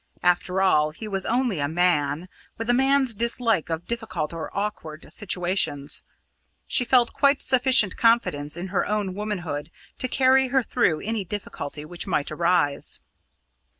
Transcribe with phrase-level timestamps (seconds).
[0.23, 5.05] After all, he was only a man, with a man's dislike of difficult or awkward
[5.13, 6.03] situations.
[6.65, 9.69] She felt quite sufficient confidence in her own womanhood
[9.99, 12.99] to carry her through any difficulty which might arise.